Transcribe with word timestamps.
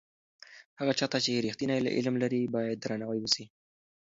هغه 0.79 0.93
چا 0.99 1.05
ته 1.11 1.17
چې 1.23 1.43
رښتینی 1.45 1.73
علم 1.97 2.15
لري 2.23 2.41
باید 2.55 2.77
درناوی 2.83 3.19
وسي. 3.21 3.45